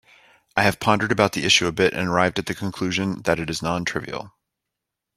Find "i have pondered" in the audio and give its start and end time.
0.57-1.11